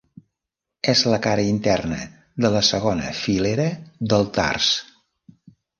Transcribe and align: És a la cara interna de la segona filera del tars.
És 0.93 1.03
a 1.03 1.11
la 1.15 1.19
cara 1.25 1.43
interna 1.49 1.99
de 2.45 2.53
la 2.57 2.65
segona 2.71 3.15
filera 3.21 3.71
del 4.15 4.29
tars. 4.41 4.77